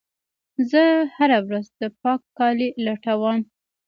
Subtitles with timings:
[0.69, 0.83] زه
[1.17, 3.39] هره ورځ د پاک کالي لټوم.